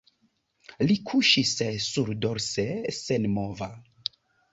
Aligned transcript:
Li 0.91 0.95
kuŝis 1.09 1.51
surdorse 1.87 2.65
senmova. 3.01 3.69